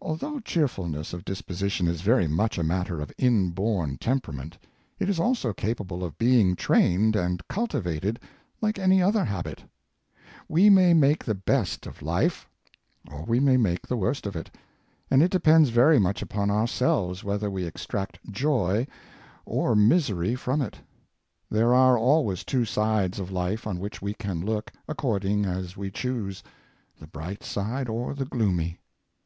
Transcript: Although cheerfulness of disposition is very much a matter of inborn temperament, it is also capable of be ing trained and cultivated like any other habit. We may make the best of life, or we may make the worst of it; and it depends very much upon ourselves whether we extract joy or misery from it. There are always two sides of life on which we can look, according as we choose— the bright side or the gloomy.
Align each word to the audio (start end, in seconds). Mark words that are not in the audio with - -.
Although 0.00 0.40
cheerfulness 0.40 1.12
of 1.12 1.22
disposition 1.26 1.86
is 1.86 2.00
very 2.00 2.26
much 2.26 2.56
a 2.56 2.62
matter 2.62 2.98
of 3.02 3.12
inborn 3.18 3.98
temperament, 3.98 4.56
it 4.98 5.10
is 5.10 5.20
also 5.20 5.52
capable 5.52 6.02
of 6.02 6.16
be 6.16 6.40
ing 6.40 6.56
trained 6.56 7.14
and 7.14 7.46
cultivated 7.46 8.20
like 8.62 8.78
any 8.78 9.02
other 9.02 9.22
habit. 9.22 9.62
We 10.48 10.70
may 10.70 10.94
make 10.94 11.22
the 11.22 11.34
best 11.34 11.86
of 11.86 12.00
life, 12.00 12.48
or 13.12 13.26
we 13.26 13.38
may 13.38 13.58
make 13.58 13.86
the 13.86 13.98
worst 13.98 14.26
of 14.26 14.34
it; 14.34 14.50
and 15.10 15.22
it 15.22 15.30
depends 15.32 15.68
very 15.68 15.98
much 15.98 16.22
upon 16.22 16.50
ourselves 16.50 17.22
whether 17.22 17.50
we 17.50 17.66
extract 17.66 18.20
joy 18.32 18.86
or 19.44 19.76
misery 19.76 20.34
from 20.36 20.62
it. 20.62 20.78
There 21.50 21.74
are 21.74 21.98
always 21.98 22.44
two 22.44 22.64
sides 22.64 23.18
of 23.18 23.30
life 23.30 23.66
on 23.66 23.78
which 23.78 24.00
we 24.00 24.14
can 24.14 24.40
look, 24.40 24.72
according 24.88 25.44
as 25.44 25.76
we 25.76 25.90
choose— 25.90 26.42
the 26.98 27.06
bright 27.08 27.42
side 27.44 27.90
or 27.90 28.14
the 28.14 28.24
gloomy. 28.24 28.78